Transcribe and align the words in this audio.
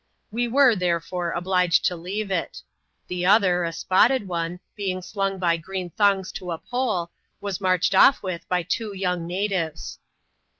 We 0.31 0.47
were, 0.47 0.75
therefore, 0.75 1.29
obliged 1.29 1.85
to 1.85 1.95
leave 1.95 2.31
it. 2.31 2.63
The 3.07 3.27
other, 3.27 3.63
a 3.63 3.71
spotted 3.71 4.27
one, 4.27 4.59
being 4.75 5.03
slung 5.03 5.37
by 5.37 5.57
green 5.57 5.91
thongs 5.91 6.31
to 6.41 6.49
a 6.49 6.57
pole, 6.57 7.11
was 7.39 7.61
marched 7.61 7.93
off 7.93 8.23
with 8.23 8.49
by 8.49 8.63
two 8.63 8.95
young 8.95 9.27
natives. 9.27 9.99